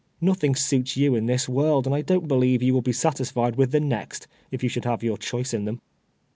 Nothing 0.19 0.55
suits 0.55 0.97
you 0.97 1.13
in 1.13 1.27
this 1.27 1.47
world, 1.47 1.85
and 1.85 1.93
I 1.95 2.01
don'1 2.01 2.27
believe 2.27 2.61
von 2.61 2.73
will 2.73 2.81
be 2.81 2.91
satisfied 2.91 3.55
with 3.55 3.71
the 3.71 3.79
next, 3.79 4.27
if 4.49 4.63
you 4.63 4.67
should 4.67 4.85
have 4.85 5.03
your 5.03 5.15
choice 5.15 5.53
in 5.53 5.65
them." 5.65 5.79